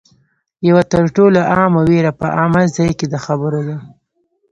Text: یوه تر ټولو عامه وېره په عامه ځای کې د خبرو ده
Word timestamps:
یوه 0.69 0.83
تر 0.91 1.03
ټولو 1.15 1.39
عامه 1.51 1.81
وېره 1.89 2.11
په 2.19 2.25
عامه 2.37 2.61
ځای 2.75 2.91
کې 2.99 3.05
د 3.09 3.15
خبرو 3.25 3.61
ده 3.67 3.77